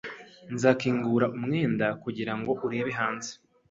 [0.53, 3.31] Nzakingura umwenda kugirango urebe hanze.